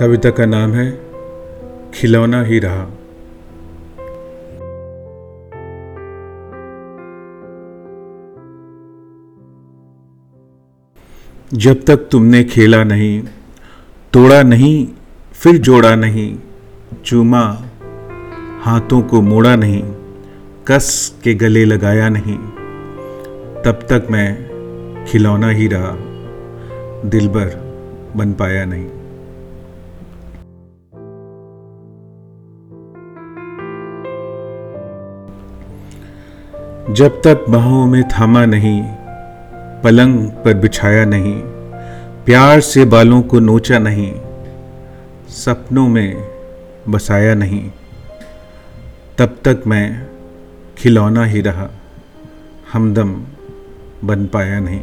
[0.00, 1.00] कविता का नाम है,
[1.94, 2.84] खिलौना ही रहा।
[11.54, 13.22] जब तक तुमने खेला नहीं,
[14.12, 14.88] तोड़ा नहीं,
[15.32, 16.38] फिर जोड़ा नहीं,
[17.04, 17.64] चूमा,
[18.62, 19.82] हाथों को मोड़ा नहीं,
[20.66, 22.38] कस के गले लगाया नहीं,
[23.62, 24.28] तब तक मैं
[25.04, 25.96] खिलौना ही रहा,
[27.08, 27.46] दिलबर
[28.16, 28.99] बन पाया नहीं।
[36.88, 38.82] जब तक बाहों में थामा नहीं,
[39.82, 41.34] पलंग पर बिछाया नहीं,
[42.24, 44.12] प्यार से बालों को नोचा नहीं,
[45.28, 46.24] सपनों में
[46.88, 47.70] बसाया नहीं,
[49.18, 50.06] तब तक मैं
[50.78, 51.68] खिलौना ही रहा,
[52.72, 53.22] हमदम
[54.04, 54.80] बन पाया नहीं।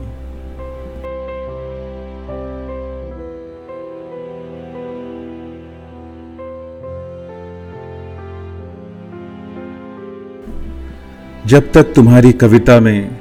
[11.46, 13.20] जब तक तुम्हारी कविता में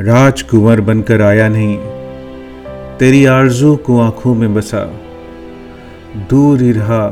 [0.00, 1.76] राजकुंवर बनकर आया नहीं,
[2.98, 4.84] तेरी आरज़ू को आँखों में बसा,
[6.30, 7.08] दूर ही रहा,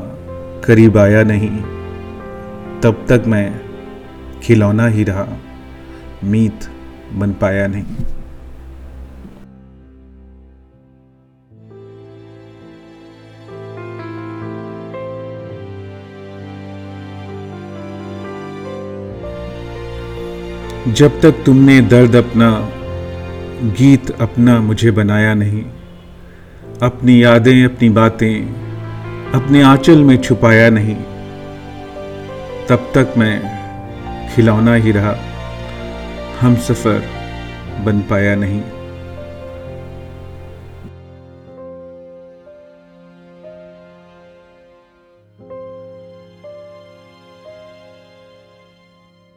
[0.65, 1.51] करीब आया नहीं।
[2.81, 3.61] तब तक मैं
[4.43, 5.27] खिलौना ही रहा,
[6.25, 6.69] मीत
[7.13, 7.85] बन पाया नहीं।
[20.89, 22.51] जब तक तुमने दर्द अपना,
[23.63, 25.63] गीत अपना मुझे बनाया नहीं,
[26.83, 28.43] अपनी यादें, अपनी बातें,
[29.35, 30.95] अपने आंचल में छुपाया नहीं,
[32.69, 33.41] तब तक मैं
[34.29, 35.15] खिलौना ही रहा,
[36.41, 37.03] हम सफ़र
[37.85, 38.63] बन पाया नहीं।